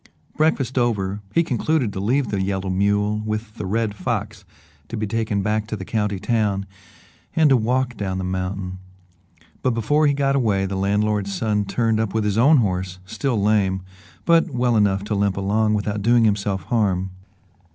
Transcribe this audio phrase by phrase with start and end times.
[0.35, 4.43] Breakfast over, he concluded to leave the yellow mule with the Red Fox
[4.87, 6.65] to be taken back to the county town,
[7.35, 8.79] and to walk down the mountain,
[9.61, 13.39] but before he got away the landlord's son turned up with his own horse, still
[13.39, 13.83] lame,
[14.25, 17.11] but well enough to limp along without doing himself harm.